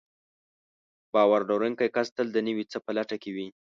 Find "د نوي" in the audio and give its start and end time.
2.33-2.65